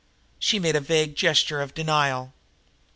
She 0.39 0.57
made 0.57 0.75
a 0.75 0.79
vague 0.81 1.15
gesture 1.15 1.61
of 1.61 1.75
denial. 1.75 2.33